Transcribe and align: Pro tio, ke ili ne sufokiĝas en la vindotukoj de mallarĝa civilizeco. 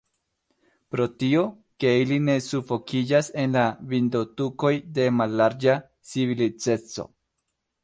Pro 0.93 1.05
tio, 1.23 1.43
ke 1.83 1.91
ili 2.05 2.17
ne 2.29 2.37
sufokiĝas 2.45 3.29
en 3.45 3.55
la 3.57 3.67
vindotukoj 3.93 4.73
de 4.97 5.07
mallarĝa 5.21 5.79
civilizeco. 6.15 7.09